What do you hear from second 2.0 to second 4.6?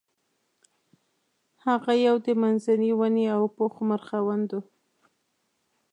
یو د منځني ونې او پوخ عمر خاوند و.